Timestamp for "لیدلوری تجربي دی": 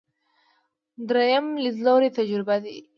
1.63-2.77